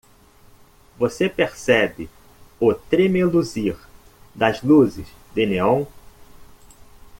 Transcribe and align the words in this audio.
Você 0.97 1.29
percebe 1.29 2.09
o 2.59 2.73
tremeluzir 2.73 3.77
das 4.33 4.59
luzes 4.63 5.05
de 5.35 5.45
néon? 5.45 5.85